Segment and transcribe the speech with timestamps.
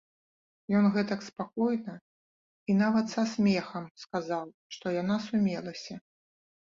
[0.79, 1.95] Ён гэтак спакойна
[2.71, 4.45] і нават са смехам сказаў,
[4.77, 5.95] што яна сумелася.